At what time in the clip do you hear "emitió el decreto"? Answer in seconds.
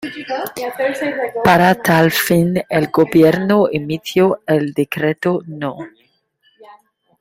3.71-5.43